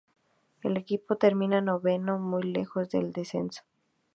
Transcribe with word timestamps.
El 0.63 0.77
equipo 0.77 1.17
termina 1.17 1.61
noveno, 1.61 2.17
muy 2.17 2.41
lejos 2.41 2.89
del 2.89 3.11
descenso. 3.13 3.61